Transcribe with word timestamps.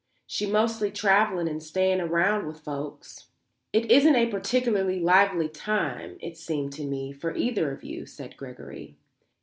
She's 0.25 0.49
mostly 0.49 0.89
travelling 0.89 1.47
and 1.47 1.61
staying 1.61 2.01
around 2.01 2.47
with 2.47 2.61
folks." 2.61 3.27
"It 3.71 3.91
isn't 3.91 4.15
a 4.15 4.31
particularly 4.31 4.99
lively 4.99 5.47
time, 5.47 6.17
it 6.21 6.37
seems 6.39 6.75
to 6.77 6.85
me, 6.85 7.11
for 7.11 7.35
either 7.35 7.71
of 7.71 7.83
you," 7.83 8.07
said 8.07 8.35
Gregory. 8.35 8.97